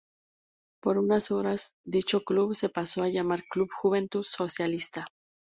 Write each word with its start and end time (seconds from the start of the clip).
Por 0.81 0.97
unas 0.97 1.29
horas 1.29 1.75
dicho 1.85 2.21
club 2.23 2.55
se 2.55 2.69
pasó 2.69 3.03
a 3.03 3.09
llamar 3.09 3.43
Club 3.43 3.69
Juventud 3.71 4.23
Socialista. 4.23 5.05